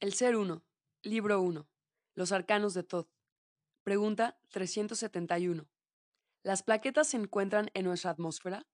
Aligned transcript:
El 0.00 0.14
Ser 0.14 0.34
Uno, 0.34 0.64
Libro 1.02 1.42
1. 1.42 1.68
Los 2.14 2.32
Arcanos 2.32 2.72
de 2.72 2.82
Thoth. 2.82 3.10
Pregunta 3.82 4.40
371. 4.48 5.68
¿Las 6.42 6.62
plaquetas 6.62 7.08
se 7.08 7.18
encuentran 7.18 7.70
en 7.74 7.84
nuestra 7.84 8.12
atmósfera? 8.12 8.66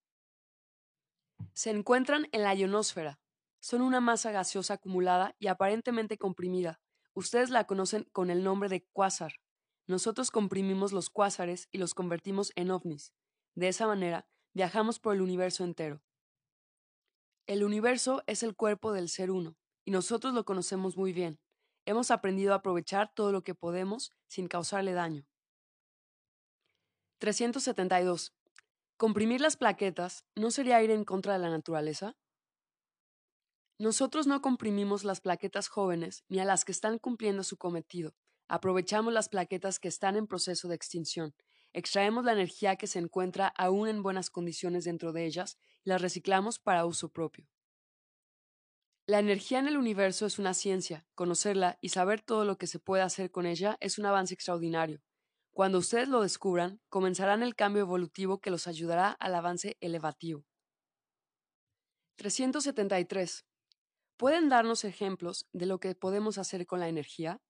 Se 1.52 1.70
encuentran 1.70 2.28
en 2.30 2.44
la 2.44 2.54
ionosfera. 2.54 3.18
Son 3.58 3.82
una 3.82 4.00
masa 4.00 4.30
gaseosa 4.30 4.74
acumulada 4.74 5.34
y 5.40 5.48
aparentemente 5.48 6.16
comprimida. 6.16 6.80
Ustedes 7.12 7.50
la 7.50 7.64
conocen 7.64 8.04
con 8.12 8.30
el 8.30 8.44
nombre 8.44 8.68
de 8.68 8.86
cuásar. 8.92 9.32
Nosotros 9.88 10.30
comprimimos 10.30 10.92
los 10.92 11.10
cuásares 11.10 11.66
y 11.72 11.78
los 11.78 11.92
convertimos 11.92 12.52
en 12.54 12.70
ovnis. 12.70 13.12
De 13.56 13.66
esa 13.66 13.88
manera, 13.88 14.28
viajamos 14.54 15.00
por 15.00 15.16
el 15.16 15.22
universo 15.22 15.64
entero. 15.64 16.04
El 17.48 17.64
universo 17.64 18.22
es 18.28 18.44
el 18.44 18.54
cuerpo 18.54 18.92
del 18.92 19.08
ser 19.08 19.32
uno, 19.32 19.56
y 19.86 19.92
nosotros 19.92 20.34
lo 20.34 20.44
conocemos 20.44 20.96
muy 20.96 21.12
bien. 21.14 21.40
Hemos 21.86 22.10
aprendido 22.10 22.52
a 22.52 22.56
aprovechar 22.56 23.14
todo 23.14 23.30
lo 23.30 23.42
que 23.44 23.54
podemos 23.54 24.12
sin 24.26 24.48
causarle 24.48 24.92
daño. 24.92 25.24
372. 27.18 28.34
¿Comprimir 28.96 29.40
las 29.40 29.56
plaquetas 29.56 30.24
no 30.34 30.50
sería 30.50 30.82
ir 30.82 30.90
en 30.90 31.04
contra 31.04 31.34
de 31.34 31.38
la 31.38 31.50
naturaleza? 31.50 32.16
Nosotros 33.78 34.26
no 34.26 34.42
comprimimos 34.42 35.04
las 35.04 35.20
plaquetas 35.20 35.68
jóvenes 35.68 36.24
ni 36.28 36.40
a 36.40 36.44
las 36.44 36.64
que 36.64 36.72
están 36.72 36.98
cumpliendo 36.98 37.44
su 37.44 37.56
cometido. 37.56 38.16
Aprovechamos 38.48 39.12
las 39.12 39.28
plaquetas 39.28 39.78
que 39.78 39.88
están 39.88 40.16
en 40.16 40.26
proceso 40.26 40.66
de 40.66 40.74
extinción. 40.74 41.34
Extraemos 41.72 42.24
la 42.24 42.32
energía 42.32 42.76
que 42.76 42.86
se 42.88 42.98
encuentra 42.98 43.48
aún 43.56 43.86
en 43.88 44.02
buenas 44.02 44.30
condiciones 44.30 44.84
dentro 44.84 45.12
de 45.12 45.26
ellas 45.26 45.58
y 45.84 45.90
las 45.90 46.02
reciclamos 46.02 46.58
para 46.58 46.86
uso 46.86 47.08
propio. 47.10 47.46
La 49.08 49.20
energía 49.20 49.60
en 49.60 49.68
el 49.68 49.76
universo 49.76 50.26
es 50.26 50.40
una 50.40 50.52
ciencia, 50.52 51.06
conocerla 51.14 51.78
y 51.80 51.90
saber 51.90 52.22
todo 52.22 52.44
lo 52.44 52.58
que 52.58 52.66
se 52.66 52.80
puede 52.80 53.04
hacer 53.04 53.30
con 53.30 53.46
ella 53.46 53.76
es 53.78 53.98
un 53.98 54.06
avance 54.06 54.34
extraordinario. 54.34 55.00
Cuando 55.52 55.78
ustedes 55.78 56.08
lo 56.08 56.22
descubran, 56.22 56.80
comenzarán 56.88 57.44
el 57.44 57.54
cambio 57.54 57.82
evolutivo 57.82 58.40
que 58.40 58.50
los 58.50 58.66
ayudará 58.66 59.12
al 59.12 59.36
avance 59.36 59.76
elevativo. 59.80 60.44
373. 62.16 63.46
¿Pueden 64.16 64.48
darnos 64.48 64.84
ejemplos 64.84 65.46
de 65.52 65.66
lo 65.66 65.78
que 65.78 65.94
podemos 65.94 66.36
hacer 66.36 66.66
con 66.66 66.80
la 66.80 66.88
energía? 66.88 67.40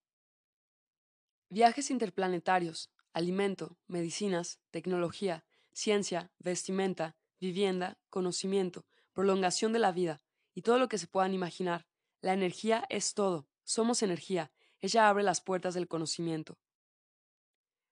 Viajes 1.49 1.89
interplanetarios, 1.89 2.91
alimento, 3.13 3.79
medicinas, 3.87 4.59
tecnología, 4.69 5.43
ciencia, 5.73 6.31
vestimenta, 6.37 7.15
vivienda, 7.39 7.97
conocimiento, 8.11 8.85
prolongación 9.13 9.73
de 9.73 9.79
la 9.79 9.91
vida, 9.91 10.21
y 10.57 10.63
todo 10.63 10.79
lo 10.79 10.89
que 10.89 10.97
se 10.97 11.05
puedan 11.05 11.35
imaginar. 11.35 11.85
La 12.19 12.33
energía 12.33 12.83
es 12.89 13.13
todo, 13.13 13.47
somos 13.63 14.01
energía, 14.01 14.51
ella 14.79 15.07
abre 15.07 15.21
las 15.21 15.39
puertas 15.39 15.75
del 15.75 15.87
conocimiento. 15.87 16.57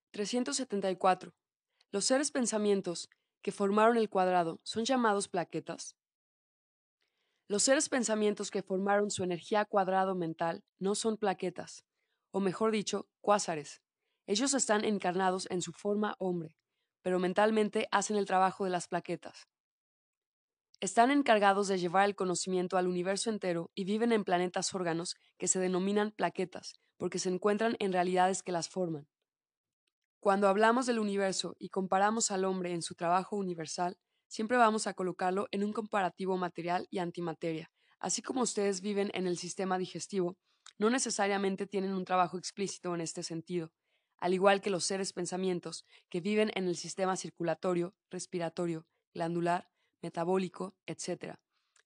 374. 0.09 1.35
¿Los 1.91 2.05
seres 2.05 2.31
pensamientos 2.31 3.07
que 3.43 3.51
formaron 3.51 3.97
el 3.97 4.09
cuadrado 4.09 4.61
son 4.63 4.83
llamados 4.83 5.27
plaquetas? 5.27 5.95
Los 7.47 7.61
seres 7.61 7.87
pensamientos 7.87 8.49
que 8.49 8.63
formaron 8.63 9.11
su 9.11 9.23
energía 9.23 9.65
cuadrado 9.65 10.15
mental 10.15 10.63
no 10.79 10.95
son 10.95 11.17
plaquetas, 11.17 11.85
o 12.31 12.39
mejor 12.39 12.71
dicho, 12.71 13.07
cuásares. 13.21 13.83
Ellos 14.25 14.55
están 14.55 14.85
encarnados 14.85 15.47
en 15.51 15.61
su 15.61 15.71
forma 15.71 16.15
hombre, 16.17 16.57
pero 17.03 17.19
mentalmente 17.19 17.87
hacen 17.91 18.17
el 18.17 18.25
trabajo 18.25 18.63
de 18.63 18.71
las 18.71 18.87
plaquetas. 18.87 19.47
Están 20.85 21.09
encargados 21.09 21.67
de 21.67 21.79
llevar 21.79 22.05
el 22.05 22.15
conocimiento 22.15 22.77
al 22.77 22.85
universo 22.85 23.31
entero 23.31 23.71
y 23.73 23.85
viven 23.85 24.11
en 24.11 24.23
planetas 24.23 24.71
órganos 24.75 25.15
que 25.39 25.47
se 25.47 25.57
denominan 25.57 26.11
plaquetas, 26.11 26.75
porque 26.97 27.17
se 27.17 27.29
encuentran 27.29 27.75
en 27.79 27.91
realidades 27.91 28.43
que 28.43 28.51
las 28.51 28.69
forman. 28.69 29.07
Cuando 30.19 30.47
hablamos 30.47 30.85
del 30.85 30.99
universo 30.99 31.55
y 31.57 31.69
comparamos 31.69 32.29
al 32.29 32.45
hombre 32.45 32.71
en 32.71 32.83
su 32.83 32.93
trabajo 32.93 33.35
universal, 33.35 33.97
siempre 34.27 34.57
vamos 34.57 34.85
a 34.85 34.93
colocarlo 34.93 35.47
en 35.49 35.63
un 35.63 35.73
comparativo 35.73 36.37
material 36.37 36.87
y 36.91 36.99
antimateria. 36.99 37.71
Así 37.97 38.21
como 38.21 38.41
ustedes 38.43 38.81
viven 38.81 39.09
en 39.15 39.25
el 39.25 39.39
sistema 39.39 39.79
digestivo, 39.79 40.37
no 40.77 40.91
necesariamente 40.91 41.65
tienen 41.65 41.95
un 41.95 42.05
trabajo 42.05 42.37
explícito 42.37 42.93
en 42.93 43.01
este 43.01 43.23
sentido, 43.23 43.71
al 44.19 44.35
igual 44.35 44.61
que 44.61 44.69
los 44.69 44.83
seres 44.83 45.13
pensamientos 45.13 45.83
que 46.09 46.21
viven 46.21 46.51
en 46.53 46.67
el 46.67 46.75
sistema 46.75 47.17
circulatorio, 47.17 47.95
respiratorio, 48.11 48.85
glandular, 49.15 49.67
metabólico, 50.05 50.75
etc. 50.85 51.35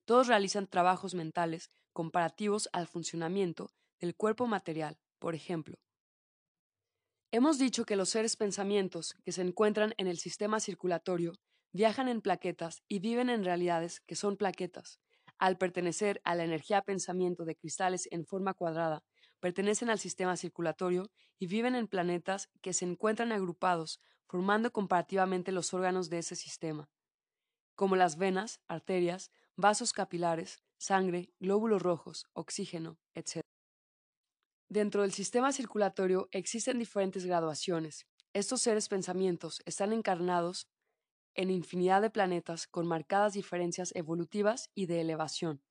Todos 0.04 0.26
realizan 0.26 0.66
trabajos 0.66 1.14
mentales 1.14 1.70
comparativos 1.94 2.68
al 2.74 2.86
funcionamiento 2.86 3.70
del 3.98 4.14
cuerpo 4.14 4.46
material, 4.46 4.98
por 5.18 5.34
ejemplo. 5.34 5.78
Hemos 7.32 7.58
dicho 7.58 7.86
que 7.86 7.96
los 7.96 8.10
seres 8.10 8.36
pensamientos 8.36 9.14
que 9.24 9.32
se 9.32 9.40
encuentran 9.40 9.94
en 9.96 10.06
el 10.06 10.18
sistema 10.18 10.60
circulatorio 10.60 11.32
viajan 11.72 12.08
en 12.08 12.20
plaquetas 12.20 12.82
y 12.88 12.98
viven 12.98 13.30
en 13.30 13.42
realidades 13.42 14.00
que 14.00 14.16
son 14.16 14.36
plaquetas. 14.36 15.00
Al 15.38 15.56
pertenecer 15.56 16.20
a 16.24 16.34
la 16.34 16.44
energía 16.44 16.82
pensamiento 16.82 17.46
de 17.46 17.56
cristales 17.56 18.06
en 18.10 18.26
forma 18.26 18.52
cuadrada, 18.52 19.02
pertenecen 19.40 19.88
al 19.88 19.98
sistema 19.98 20.36
circulatorio 20.36 21.10
y 21.38 21.46
viven 21.46 21.74
en 21.74 21.86
planetas 21.86 22.50
que 22.60 22.74
se 22.74 22.84
encuentran 22.84 23.32
agrupados, 23.32 24.00
formando 24.26 24.72
comparativamente 24.72 25.52
los 25.52 25.72
órganos 25.72 26.10
de 26.10 26.18
ese 26.18 26.36
sistema 26.36 26.90
como 27.80 27.96
las 27.96 28.18
venas, 28.18 28.60
arterias, 28.68 29.30
vasos 29.56 29.94
capilares, 29.94 30.62
sangre, 30.76 31.32
glóbulos 31.40 31.80
rojos, 31.80 32.26
oxígeno, 32.34 32.98
etc. 33.14 33.40
Dentro 34.68 35.00
del 35.00 35.14
sistema 35.14 35.50
circulatorio 35.50 36.28
existen 36.30 36.78
diferentes 36.78 37.24
graduaciones. 37.24 38.06
Estos 38.34 38.60
seres 38.60 38.90
pensamientos 38.90 39.62
están 39.64 39.94
encarnados 39.94 40.68
en 41.34 41.50
infinidad 41.50 42.02
de 42.02 42.10
planetas 42.10 42.66
con 42.66 42.86
marcadas 42.86 43.32
diferencias 43.32 43.96
evolutivas 43.96 44.68
y 44.74 44.84
de 44.84 45.00
elevación. 45.00 45.62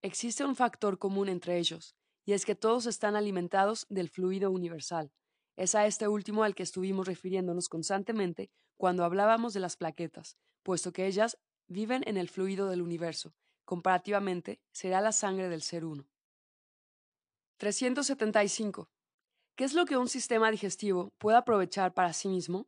Existe 0.00 0.46
un 0.46 0.56
factor 0.56 0.98
común 0.98 1.28
entre 1.28 1.58
ellos, 1.58 1.94
y 2.24 2.32
es 2.32 2.46
que 2.46 2.54
todos 2.54 2.86
están 2.86 3.16
alimentados 3.16 3.84
del 3.90 4.08
fluido 4.08 4.50
universal. 4.50 5.12
Es 5.60 5.74
a 5.74 5.84
este 5.84 6.08
último 6.08 6.42
al 6.42 6.54
que 6.54 6.62
estuvimos 6.62 7.06
refiriéndonos 7.06 7.68
constantemente 7.68 8.50
cuando 8.78 9.04
hablábamos 9.04 9.52
de 9.52 9.60
las 9.60 9.76
plaquetas, 9.76 10.38
puesto 10.62 10.90
que 10.90 11.06
ellas 11.06 11.36
viven 11.68 12.02
en 12.06 12.16
el 12.16 12.30
fluido 12.30 12.70
del 12.70 12.80
universo. 12.80 13.34
Comparativamente, 13.66 14.62
será 14.72 15.02
la 15.02 15.12
sangre 15.12 15.50
del 15.50 15.60
ser 15.60 15.84
uno. 15.84 16.08
375. 17.58 18.88
¿Qué 19.54 19.64
es 19.64 19.74
lo 19.74 19.84
que 19.84 19.98
un 19.98 20.08
sistema 20.08 20.50
digestivo 20.50 21.12
puede 21.18 21.36
aprovechar 21.36 21.92
para 21.92 22.14
sí 22.14 22.28
mismo? 22.28 22.66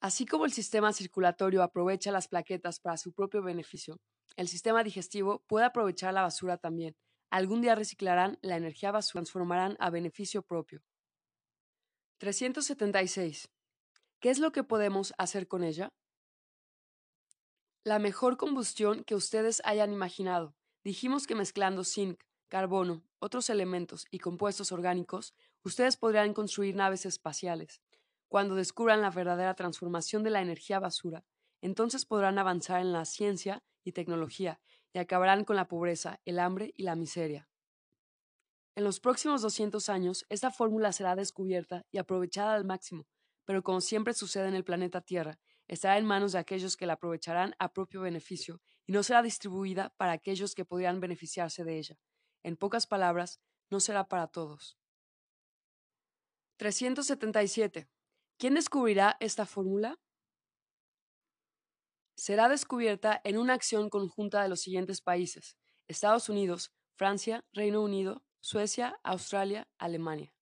Así 0.00 0.26
como 0.26 0.44
el 0.44 0.50
sistema 0.52 0.92
circulatorio 0.92 1.62
aprovecha 1.62 2.10
las 2.10 2.26
plaquetas 2.26 2.80
para 2.80 2.96
su 2.96 3.12
propio 3.12 3.44
beneficio, 3.44 4.00
el 4.34 4.48
sistema 4.48 4.82
digestivo 4.82 5.44
puede 5.46 5.66
aprovechar 5.66 6.12
la 6.14 6.22
basura 6.22 6.56
también. 6.56 6.96
Algún 7.30 7.60
día 7.60 7.76
reciclarán 7.76 8.40
la 8.42 8.56
energía 8.56 8.90
basura 8.90 9.22
transformarán 9.22 9.76
a 9.78 9.90
beneficio 9.90 10.42
propio. 10.42 10.82
376. 12.18 13.48
¿Qué 14.18 14.30
es 14.30 14.40
lo 14.40 14.50
que 14.50 14.64
podemos 14.64 15.14
hacer 15.18 15.46
con 15.46 15.62
ella? 15.62 15.88
La 17.84 18.00
mejor 18.00 18.36
combustión 18.36 19.04
que 19.04 19.14
ustedes 19.14 19.62
hayan 19.64 19.92
imaginado. 19.92 20.56
Dijimos 20.82 21.28
que 21.28 21.36
mezclando 21.36 21.84
zinc, 21.84 22.20
carbono, 22.48 23.04
otros 23.20 23.50
elementos 23.50 24.04
y 24.10 24.18
compuestos 24.18 24.72
orgánicos, 24.72 25.32
ustedes 25.62 25.96
podrían 25.96 26.34
construir 26.34 26.74
naves 26.74 27.06
espaciales. 27.06 27.82
Cuando 28.26 28.56
descubran 28.56 29.00
la 29.00 29.10
verdadera 29.10 29.54
transformación 29.54 30.24
de 30.24 30.30
la 30.30 30.42
energía 30.42 30.80
basura, 30.80 31.24
entonces 31.60 32.04
podrán 32.04 32.38
avanzar 32.38 32.80
en 32.80 32.92
la 32.92 33.04
ciencia 33.04 33.62
y 33.84 33.92
tecnología 33.92 34.60
y 34.92 34.98
acabarán 34.98 35.44
con 35.44 35.54
la 35.54 35.68
pobreza, 35.68 36.20
el 36.24 36.40
hambre 36.40 36.72
y 36.74 36.82
la 36.82 36.96
miseria. 36.96 37.48
En 38.78 38.84
los 38.84 39.00
próximos 39.00 39.42
200 39.42 39.88
años, 39.88 40.24
esta 40.28 40.52
fórmula 40.52 40.92
será 40.92 41.16
descubierta 41.16 41.84
y 41.90 41.98
aprovechada 41.98 42.54
al 42.54 42.64
máximo, 42.64 43.08
pero 43.44 43.60
como 43.64 43.80
siempre 43.80 44.14
sucede 44.14 44.46
en 44.46 44.54
el 44.54 44.62
planeta 44.62 45.00
Tierra, 45.00 45.40
estará 45.66 45.98
en 45.98 46.06
manos 46.06 46.30
de 46.30 46.38
aquellos 46.38 46.76
que 46.76 46.86
la 46.86 46.92
aprovecharán 46.92 47.56
a 47.58 47.72
propio 47.72 48.02
beneficio 48.02 48.60
y 48.86 48.92
no 48.92 49.02
será 49.02 49.20
distribuida 49.22 49.92
para 49.96 50.12
aquellos 50.12 50.54
que 50.54 50.64
podrían 50.64 51.00
beneficiarse 51.00 51.64
de 51.64 51.76
ella. 51.76 51.98
En 52.44 52.56
pocas 52.56 52.86
palabras, 52.86 53.40
no 53.68 53.80
será 53.80 54.06
para 54.06 54.28
todos. 54.28 54.78
377. 56.58 57.88
¿Quién 58.38 58.54
descubrirá 58.54 59.16
esta 59.18 59.44
fórmula? 59.44 59.98
Será 62.16 62.48
descubierta 62.48 63.20
en 63.24 63.38
una 63.38 63.54
acción 63.54 63.90
conjunta 63.90 64.40
de 64.40 64.48
los 64.48 64.60
siguientes 64.60 65.00
países: 65.00 65.56
Estados 65.88 66.28
Unidos, 66.28 66.72
Francia, 66.94 67.44
Reino 67.52 67.82
Unido, 67.82 68.22
Suecia, 68.40 68.98
Australia, 69.02 69.68
Alemania. 69.78 70.32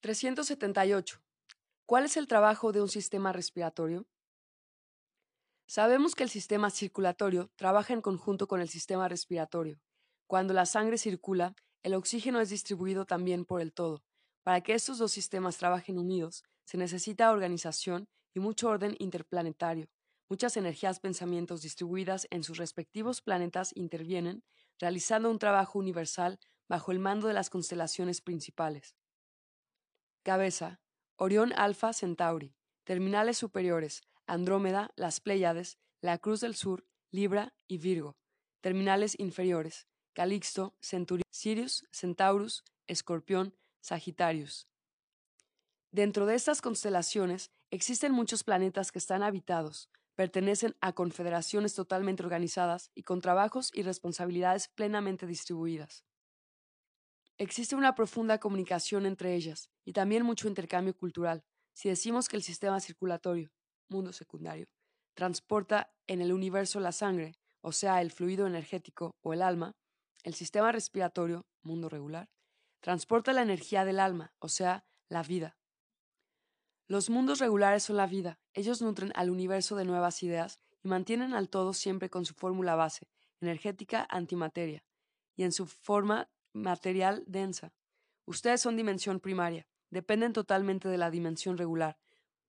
378. 0.00 1.20
¿Cuál 1.86 2.04
es 2.04 2.16
el 2.16 2.28
trabajo 2.28 2.70
de 2.70 2.80
un 2.80 2.88
sistema 2.88 3.32
respiratorio? 3.32 4.06
Sabemos 5.66 6.14
que 6.14 6.22
el 6.22 6.30
sistema 6.30 6.70
circulatorio 6.70 7.50
trabaja 7.56 7.92
en 7.92 8.00
conjunto 8.00 8.46
con 8.46 8.60
el 8.60 8.68
sistema 8.68 9.08
respiratorio. 9.08 9.80
Cuando 10.28 10.54
la 10.54 10.64
sangre 10.64 10.98
circula, 10.98 11.54
el 11.82 11.94
oxígeno 11.94 12.40
es 12.40 12.50
distribuido 12.50 13.06
también 13.06 13.44
por 13.44 13.60
el 13.60 13.72
todo. 13.72 14.04
Para 14.44 14.60
que 14.60 14.74
estos 14.74 14.98
dos 14.98 15.10
sistemas 15.10 15.58
trabajen 15.58 15.98
unidos, 15.98 16.44
se 16.64 16.78
necesita 16.78 17.32
organización 17.32 18.08
y 18.34 18.40
mucho 18.40 18.68
orden 18.68 18.94
interplanetario. 19.00 19.88
Muchas 20.28 20.56
energías 20.56 21.00
pensamientos 21.00 21.60
distribuidas 21.60 22.28
en 22.30 22.44
sus 22.44 22.56
respectivos 22.56 23.20
planetas 23.20 23.72
intervienen, 23.74 24.44
realizando 24.78 25.28
un 25.28 25.38
trabajo 25.38 25.78
universal 25.78 26.38
bajo 26.72 26.90
el 26.90 27.00
mando 27.00 27.28
de 27.28 27.34
las 27.34 27.50
constelaciones 27.50 28.22
principales. 28.22 28.96
Cabeza. 30.22 30.80
Orión 31.16 31.52
Alfa 31.54 31.92
Centauri. 31.92 32.54
Terminales 32.84 33.36
superiores. 33.36 34.00
Andrómeda, 34.26 34.90
las 34.96 35.20
Pléyades, 35.20 35.76
la 36.00 36.16
Cruz 36.16 36.40
del 36.40 36.54
Sur, 36.54 36.86
Libra 37.10 37.52
y 37.68 37.76
Virgo. 37.76 38.16
Terminales 38.62 39.20
inferiores. 39.20 39.86
Calixto, 40.14 40.74
Centurión, 40.80 41.26
Sirius, 41.30 41.84
Centaurus, 41.92 42.64
Escorpión, 42.86 43.54
Sagitarius. 43.82 44.66
Dentro 45.90 46.24
de 46.24 46.36
estas 46.36 46.62
constelaciones 46.62 47.50
existen 47.70 48.12
muchos 48.12 48.44
planetas 48.44 48.92
que 48.92 48.98
están 48.98 49.22
habitados, 49.22 49.90
pertenecen 50.14 50.74
a 50.80 50.94
confederaciones 50.94 51.74
totalmente 51.74 52.22
organizadas 52.22 52.90
y 52.94 53.02
con 53.02 53.20
trabajos 53.20 53.70
y 53.74 53.82
responsabilidades 53.82 54.68
plenamente 54.68 55.26
distribuidas. 55.26 56.06
Existe 57.38 57.74
una 57.74 57.94
profunda 57.94 58.38
comunicación 58.38 59.06
entre 59.06 59.34
ellas 59.34 59.70
y 59.84 59.92
también 59.92 60.24
mucho 60.24 60.48
intercambio 60.48 60.94
cultural. 60.94 61.44
Si 61.72 61.88
decimos 61.88 62.28
que 62.28 62.36
el 62.36 62.42
sistema 62.42 62.80
circulatorio, 62.80 63.50
mundo 63.88 64.12
secundario, 64.12 64.68
transporta 65.14 65.92
en 66.06 66.20
el 66.20 66.32
universo 66.32 66.80
la 66.80 66.92
sangre, 66.92 67.34
o 67.60 67.72
sea, 67.72 68.00
el 68.00 68.10
fluido 68.10 68.46
energético 68.46 69.16
o 69.22 69.32
el 69.32 69.42
alma, 69.42 69.76
el 70.22 70.34
sistema 70.34 70.72
respiratorio, 70.72 71.46
mundo 71.62 71.88
regular, 71.88 72.28
transporta 72.80 73.32
la 73.32 73.42
energía 73.42 73.84
del 73.84 74.00
alma, 74.00 74.34
o 74.38 74.48
sea, 74.48 74.84
la 75.08 75.22
vida. 75.22 75.56
Los 76.86 77.10
mundos 77.10 77.38
regulares 77.38 77.84
son 77.84 77.96
la 77.96 78.06
vida, 78.06 78.40
ellos 78.52 78.82
nutren 78.82 79.12
al 79.14 79.30
universo 79.30 79.76
de 79.76 79.84
nuevas 79.84 80.22
ideas 80.22 80.60
y 80.82 80.88
mantienen 80.88 81.32
al 81.34 81.48
todo 81.48 81.72
siempre 81.72 82.10
con 82.10 82.24
su 82.24 82.34
fórmula 82.34 82.74
base, 82.74 83.08
energética 83.40 84.06
antimateria, 84.10 84.84
y 85.36 85.44
en 85.44 85.52
su 85.52 85.66
forma 85.66 86.28
material 86.52 87.24
densa. 87.26 87.74
Ustedes 88.26 88.60
son 88.60 88.76
dimensión 88.76 89.20
primaria, 89.20 89.66
dependen 89.90 90.32
totalmente 90.32 90.88
de 90.88 90.98
la 90.98 91.10
dimensión 91.10 91.58
regular, 91.58 91.98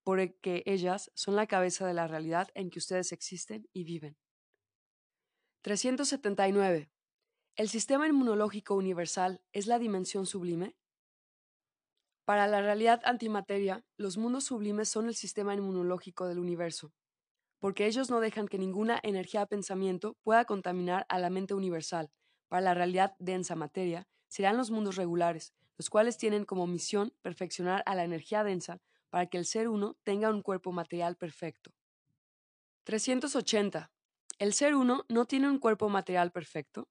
porque 0.03 0.63
ellas 0.65 1.11
son 1.15 1.35
la 1.35 1.47
cabeza 1.47 1.88
de 1.88 1.94
la 1.94 2.07
realidad 2.07 2.50
en 2.53 2.69
que 2.69 2.79
ustedes 2.79 3.11
existen 3.11 3.67
y 3.73 3.83
viven. 3.83 4.17
379. 5.61 6.91
¿El 7.55 7.69
sistema 7.69 8.07
inmunológico 8.07 8.75
universal 8.75 9.41
es 9.51 9.67
la 9.67 9.79
dimensión 9.79 10.25
sublime? 10.25 10.75
Para 12.25 12.47
la 12.47 12.61
realidad 12.61 13.01
antimateria, 13.06 13.85
los 13.97 14.17
mundos 14.17 14.45
sublimes 14.45 14.89
son 14.89 15.07
el 15.07 15.15
sistema 15.15 15.53
inmunológico 15.53 16.25
del 16.27 16.39
universo, 16.39 16.94
porque 17.59 17.85
ellos 17.85 18.09
no 18.09 18.19
dejan 18.19 18.47
que 18.47 18.57
ninguna 18.57 18.99
energía 19.03 19.41
de 19.41 19.47
pensamiento 19.47 20.17
pueda 20.23 20.45
contaminar 20.45 21.06
a 21.09 21.19
la 21.19 21.29
mente 21.29 21.53
universal. 21.53 22.11
Para 22.53 22.65
la 22.65 22.75
realidad 22.75 23.15
densa 23.17 23.55
materia, 23.55 24.07
serán 24.27 24.57
los 24.57 24.69
mundos 24.69 24.95
regulares, 24.95 25.55
los 25.75 25.89
cuales 25.89 26.19
tienen 26.19 26.45
como 26.45 26.67
misión 26.67 27.11
perfeccionar 27.23 27.81
a 27.88 27.95
la 27.95 28.03
energía 28.03 28.44
densa 28.44 28.79
para 29.09 29.25
que 29.25 29.39
el 29.39 29.47
ser 29.47 29.67
uno 29.67 29.97
tenga 30.03 30.29
un 30.29 30.44
cuerpo 30.44 30.71
material 30.71 31.15
perfecto. 31.15 31.71
380. 32.83 33.91
¿El 34.38 34.53
ser 34.53 34.75
uno 34.75 35.03
no 35.09 35.25
tiene 35.25 35.50
un 35.50 35.57
cuerpo 35.57 35.89
material 35.89 36.31
perfecto? 36.31 36.88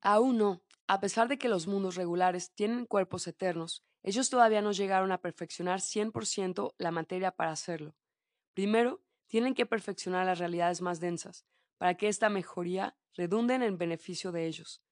Aún 0.00 0.38
no. 0.38 0.64
A 0.88 0.98
pesar 0.98 1.28
de 1.28 1.38
que 1.38 1.48
los 1.48 1.68
mundos 1.68 1.94
regulares 1.94 2.50
tienen 2.52 2.86
cuerpos 2.86 3.24
eternos, 3.28 3.84
ellos 4.02 4.30
todavía 4.30 4.62
no 4.62 4.72
llegaron 4.72 5.12
a 5.12 5.20
perfeccionar 5.20 5.78
100% 5.80 6.74
la 6.76 6.90
materia 6.90 7.30
para 7.30 7.52
hacerlo. 7.52 7.94
Primero, 8.52 9.00
tienen 9.28 9.54
que 9.54 9.64
perfeccionar 9.64 10.26
las 10.26 10.40
realidades 10.40 10.82
más 10.82 10.98
densas, 10.98 11.46
para 11.78 11.96
que 11.96 12.08
esta 12.08 12.28
mejoría 12.28 12.96
redunde 13.14 13.54
en 13.54 13.78
beneficio 13.78 14.32
de 14.32 14.46
ellos. 14.46 14.82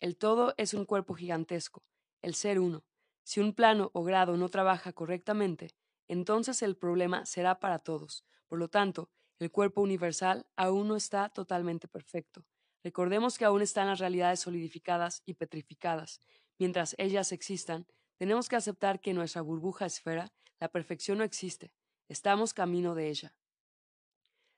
El 0.00 0.16
todo 0.16 0.54
es 0.56 0.74
un 0.74 0.84
cuerpo 0.84 1.14
gigantesco, 1.14 1.82
el 2.22 2.34
ser 2.34 2.60
uno. 2.60 2.84
Si 3.24 3.40
un 3.40 3.52
plano 3.52 3.90
o 3.94 4.04
grado 4.04 4.36
no 4.36 4.48
trabaja 4.48 4.92
correctamente, 4.92 5.70
entonces 6.06 6.62
el 6.62 6.76
problema 6.76 7.26
será 7.26 7.58
para 7.58 7.78
todos. 7.78 8.24
Por 8.46 8.58
lo 8.58 8.68
tanto, 8.68 9.10
el 9.38 9.50
cuerpo 9.50 9.82
universal 9.82 10.46
aún 10.56 10.88
no 10.88 10.96
está 10.96 11.28
totalmente 11.28 11.88
perfecto. 11.88 12.46
Recordemos 12.82 13.38
que 13.38 13.44
aún 13.44 13.60
están 13.60 13.88
las 13.88 13.98
realidades 13.98 14.40
solidificadas 14.40 15.22
y 15.26 15.34
petrificadas. 15.34 16.20
Mientras 16.58 16.94
ellas 16.98 17.32
existan, 17.32 17.86
tenemos 18.16 18.48
que 18.48 18.56
aceptar 18.56 19.00
que 19.00 19.10
en 19.10 19.16
nuestra 19.16 19.42
burbuja 19.42 19.86
esfera 19.86 20.32
la 20.58 20.68
perfección 20.68 21.18
no 21.18 21.24
existe. 21.24 21.72
Estamos 22.08 22.54
camino 22.54 22.94
de 22.94 23.10
ella. 23.10 23.34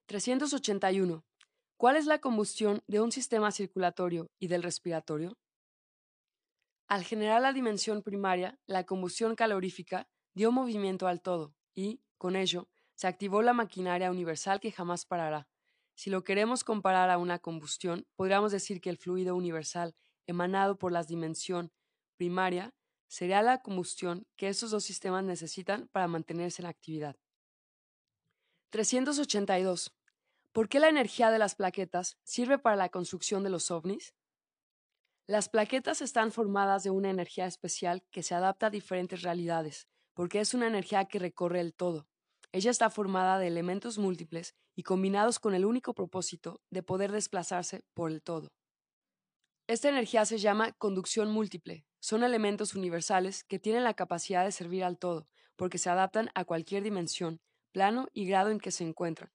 381. 0.06 1.24
¿Cuál 1.80 1.96
es 1.96 2.04
la 2.04 2.18
combustión 2.18 2.82
de 2.88 3.00
un 3.00 3.10
sistema 3.10 3.50
circulatorio 3.50 4.30
y 4.38 4.48
del 4.48 4.62
respiratorio? 4.62 5.38
Al 6.88 7.04
generar 7.04 7.40
la 7.40 7.54
dimensión 7.54 8.02
primaria, 8.02 8.60
la 8.66 8.84
combustión 8.84 9.34
calorífica 9.34 10.06
dio 10.34 10.52
movimiento 10.52 11.06
al 11.06 11.22
todo 11.22 11.54
y, 11.74 12.02
con 12.18 12.36
ello, 12.36 12.68
se 12.96 13.06
activó 13.06 13.40
la 13.40 13.54
maquinaria 13.54 14.10
universal 14.10 14.60
que 14.60 14.72
jamás 14.72 15.06
parará. 15.06 15.48
Si 15.94 16.10
lo 16.10 16.22
queremos 16.22 16.64
comparar 16.64 17.08
a 17.08 17.16
una 17.16 17.38
combustión, 17.38 18.06
podríamos 18.14 18.52
decir 18.52 18.82
que 18.82 18.90
el 18.90 18.98
fluido 18.98 19.34
universal 19.34 19.94
emanado 20.26 20.76
por 20.76 20.92
la 20.92 21.02
dimensión 21.02 21.72
primaria 22.18 22.74
sería 23.08 23.40
la 23.40 23.62
combustión 23.62 24.26
que 24.36 24.48
estos 24.48 24.70
dos 24.70 24.84
sistemas 24.84 25.24
necesitan 25.24 25.88
para 25.92 26.08
mantenerse 26.08 26.60
en 26.60 26.68
actividad. 26.68 27.16
382. 28.68 29.94
¿Por 30.52 30.68
qué 30.68 30.80
la 30.80 30.88
energía 30.88 31.30
de 31.30 31.38
las 31.38 31.54
plaquetas 31.54 32.18
sirve 32.24 32.58
para 32.58 32.74
la 32.74 32.88
construcción 32.88 33.44
de 33.44 33.50
los 33.50 33.70
ovnis? 33.70 34.16
Las 35.28 35.48
plaquetas 35.48 36.02
están 36.02 36.32
formadas 36.32 36.82
de 36.82 36.90
una 36.90 37.08
energía 37.08 37.46
especial 37.46 38.02
que 38.10 38.24
se 38.24 38.34
adapta 38.34 38.66
a 38.66 38.70
diferentes 38.70 39.22
realidades, 39.22 39.86
porque 40.12 40.40
es 40.40 40.52
una 40.52 40.66
energía 40.66 41.04
que 41.04 41.20
recorre 41.20 41.60
el 41.60 41.72
todo. 41.72 42.08
Ella 42.50 42.72
está 42.72 42.90
formada 42.90 43.38
de 43.38 43.46
elementos 43.46 43.96
múltiples 43.96 44.56
y 44.74 44.82
combinados 44.82 45.38
con 45.38 45.54
el 45.54 45.64
único 45.64 45.94
propósito 45.94 46.60
de 46.68 46.82
poder 46.82 47.12
desplazarse 47.12 47.84
por 47.94 48.10
el 48.10 48.20
todo. 48.20 48.48
Esta 49.68 49.88
energía 49.88 50.24
se 50.24 50.38
llama 50.38 50.72
conducción 50.72 51.30
múltiple. 51.30 51.86
Son 52.00 52.24
elementos 52.24 52.74
universales 52.74 53.44
que 53.44 53.60
tienen 53.60 53.84
la 53.84 53.94
capacidad 53.94 54.44
de 54.44 54.50
servir 54.50 54.82
al 54.82 54.98
todo, 54.98 55.28
porque 55.54 55.78
se 55.78 55.90
adaptan 55.90 56.28
a 56.34 56.44
cualquier 56.44 56.82
dimensión, 56.82 57.40
plano 57.70 58.08
y 58.12 58.26
grado 58.26 58.50
en 58.50 58.58
que 58.58 58.72
se 58.72 58.82
encuentran. 58.82 59.30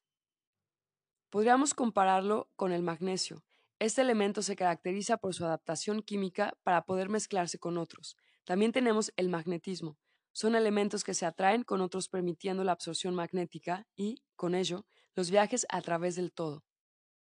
Podríamos 1.29 1.74
compararlo 1.74 2.50
con 2.55 2.72
el 2.72 2.84
magnesio. 2.84 3.44
Este 3.79 4.01
elemento 4.01 4.41
se 4.41 4.55
caracteriza 4.55 5.17
por 5.17 5.34
su 5.34 5.46
adaptación 5.46 6.01
química 6.01 6.58
para 6.63 6.86
poder 6.86 7.10
mezclarse 7.10 7.60
con 7.60 7.77
otros. 7.77 8.15
También 8.46 8.72
tenemos 8.72 9.12
el 9.17 9.29
magnetismo, 9.29 9.98
son 10.38 10.55
elementos 10.55 11.05
que 11.05 11.13
se 11.13 11.25
atraen 11.25 11.63
con 11.63 11.79
otros 11.79 12.10
permitiendo 12.10 12.65
la 12.65 12.74
absorción 12.74 13.15
magnética 13.15 13.88
y, 13.96 14.22
con 14.36 14.53
ello, 14.53 14.86
los 15.15 15.32
viajes 15.32 15.65
a 15.70 15.79
través 15.79 16.17
del 16.17 16.34
todo. 16.34 16.65